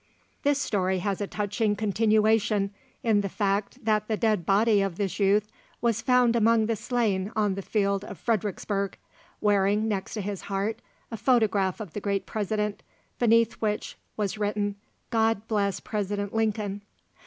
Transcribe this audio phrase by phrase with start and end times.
[0.41, 2.71] This story has a touching continuation
[3.03, 5.47] in the fact that the dead body of this youth
[5.79, 8.97] was found among the slain on the field of Fredericksburg,
[9.41, 12.81] wearing next his heart a photograph of the great President,
[13.19, 14.73] beneath which was written,
[15.11, 16.81] God bless President Lincoln.